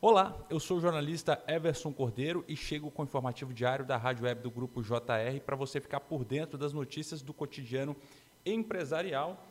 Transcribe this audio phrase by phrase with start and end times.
[0.00, 4.26] Olá, eu sou o jornalista Everson Cordeiro e chego com o informativo diário da Rádio
[4.26, 7.96] Web do Grupo JR para você ficar por dentro das notícias do cotidiano
[8.46, 9.44] empresarial.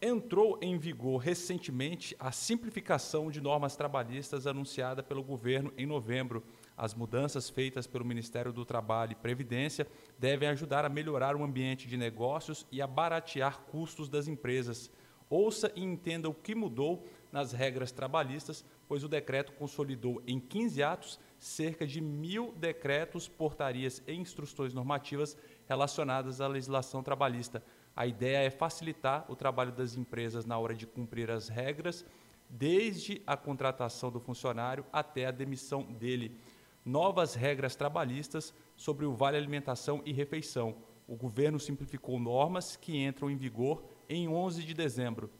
[0.00, 6.42] Entrou em vigor recentemente a simplificação de normas trabalhistas anunciada pelo governo em novembro.
[6.76, 9.86] As mudanças feitas pelo Ministério do Trabalho e Previdência
[10.18, 14.90] devem ajudar a melhorar o ambiente de negócios e a baratear custos das empresas.
[15.30, 20.82] Ouça e entenda o que mudou nas regras trabalhistas pois o decreto consolidou em 15
[20.82, 25.34] atos cerca de mil decretos, portarias e instruções normativas
[25.66, 27.64] relacionadas à legislação trabalhista.
[27.96, 32.04] A ideia é facilitar o trabalho das empresas na hora de cumprir as regras,
[32.50, 36.38] desde a contratação do funcionário até a demissão dele.
[36.84, 40.76] Novas regras trabalhistas sobre o vale alimentação e refeição.
[41.08, 45.30] O governo simplificou normas que entram em vigor em 11 de dezembro.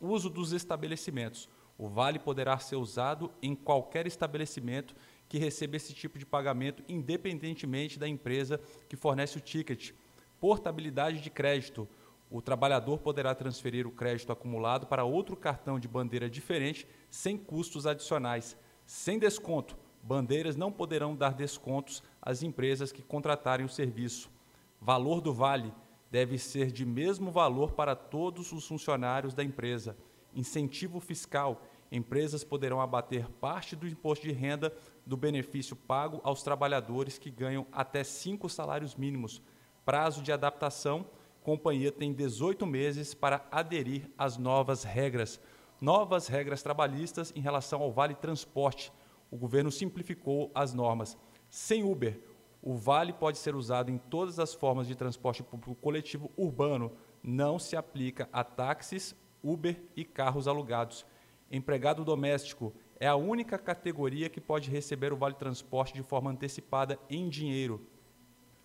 [0.00, 1.48] Uso dos estabelecimentos.
[1.80, 4.94] O vale poderá ser usado em qualquer estabelecimento
[5.26, 9.92] que receba esse tipo de pagamento, independentemente da empresa que fornece o ticket.
[10.38, 11.88] Portabilidade de crédito.
[12.30, 17.86] O trabalhador poderá transferir o crédito acumulado para outro cartão de bandeira diferente, sem custos
[17.86, 18.58] adicionais.
[18.84, 19.74] Sem desconto.
[20.02, 24.30] Bandeiras não poderão dar descontos às empresas que contratarem o serviço.
[24.78, 25.72] Valor do vale
[26.10, 29.96] deve ser de mesmo valor para todos os funcionários da empresa.
[30.34, 34.72] Incentivo fiscal empresas poderão abater parte do imposto de renda
[35.04, 39.42] do benefício pago aos trabalhadores que ganham até cinco salários mínimos.
[39.84, 41.06] Prazo de adaptação:
[41.42, 45.40] companhia tem 18 meses para aderir às novas regras.
[45.80, 48.92] Novas regras trabalhistas em relação ao Vale Transporte.
[49.30, 51.16] O governo simplificou as normas.
[51.48, 52.20] Sem Uber,
[52.62, 56.92] o Vale pode ser usado em todas as formas de transporte público coletivo urbano.
[57.22, 61.06] Não se aplica a táxis, Uber e carros alugados.
[61.50, 66.96] Empregado doméstico é a única categoria que pode receber o vale transporte de forma antecipada
[67.08, 67.84] em dinheiro.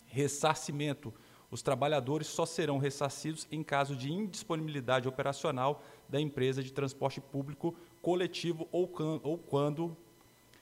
[0.05, 1.11] Ressarcimento.
[1.49, 7.75] Os trabalhadores só serão ressarcidos em caso de indisponibilidade operacional da empresa de transporte público
[8.01, 8.91] coletivo ou,
[9.23, 9.97] ou quando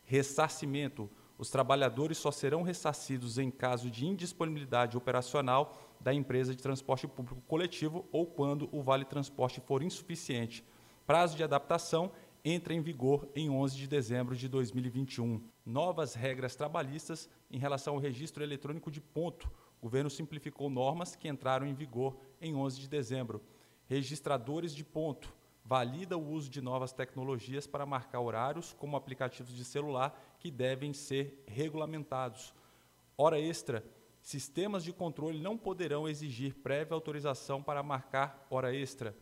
[0.06, 1.10] ressarcimento.
[1.38, 7.42] Os trabalhadores só serão ressarcidos em caso de indisponibilidade operacional da empresa de transporte público
[7.48, 10.64] coletivo ou quando o vale transporte for insuficiente.
[11.06, 12.14] Prazo de adaptação
[12.46, 15.44] entra em vigor em 11 de dezembro de 2021.
[15.66, 19.52] Novas regras trabalhistas em relação ao registro eletrônico de ponto.
[19.80, 23.42] O governo simplificou normas que entraram em vigor em 11 de dezembro.
[23.86, 25.34] Registradores de ponto.
[25.66, 30.94] Valida o uso de novas tecnologias para marcar horários, como aplicativos de celular, que devem
[30.94, 32.54] ser regulamentados.
[33.18, 33.84] Hora extra.
[34.22, 39.14] Sistemas de controle não poderão exigir prévia autorização para marcar hora extra.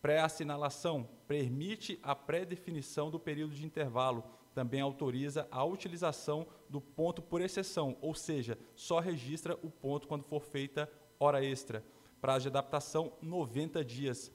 [0.00, 4.24] Pré-assinalação permite a pré-definição do período de intervalo.
[4.54, 10.24] Também autoriza a utilização do ponto por exceção, ou seja, só registra o ponto quando
[10.24, 11.84] for feita hora extra.
[12.20, 14.32] Prazo de adaptação: 90 dias.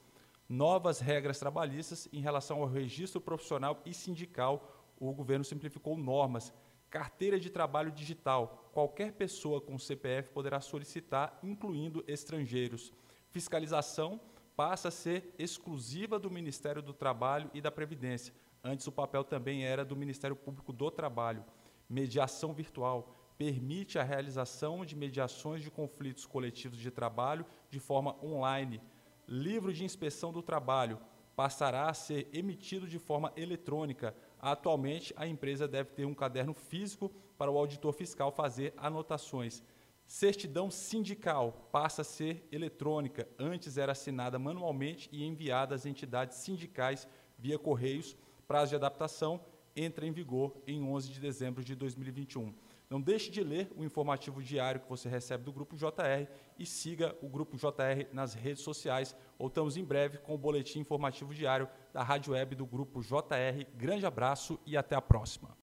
[0.47, 4.69] Novas regras trabalhistas em relação ao registro profissional e sindical.
[5.00, 6.53] O governo simplificou normas.
[6.90, 8.69] Carteira de trabalho digital.
[8.74, 12.94] Qualquer pessoa com CPF poderá solicitar, incluindo estrangeiros.
[13.30, 14.19] Fiscalização
[14.55, 18.33] passa a ser exclusiva do Ministério do Trabalho e da Previdência.
[18.63, 21.43] Antes, o papel também era do Ministério Público do Trabalho.
[21.89, 28.81] Mediação virtual permite a realização de mediações de conflitos coletivos de trabalho de forma online.
[29.27, 30.99] Livro de inspeção do trabalho
[31.35, 34.15] passará a ser emitido de forma eletrônica.
[34.39, 39.63] Atualmente, a empresa deve ter um caderno físico para o auditor fiscal fazer anotações.
[40.05, 43.27] Certidão sindical passa a ser eletrônica.
[43.39, 48.15] Antes era assinada manualmente e enviada às entidades sindicais via correios.
[48.47, 49.43] Prazo de adaptação
[49.75, 52.53] entra em vigor em 11 de dezembro de 2021.
[52.89, 56.27] Não deixe de ler o informativo diário que você recebe do Grupo JR
[56.59, 59.15] e siga o Grupo JR nas redes sociais.
[59.39, 63.65] Voltamos em breve com o boletim informativo diário da Rádio Web do Grupo JR.
[63.75, 65.49] Grande abraço e até a próxima.